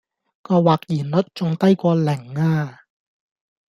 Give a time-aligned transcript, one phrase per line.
[0.03, 0.07] 個或然
[1.11, 2.85] 率仲低過零呀.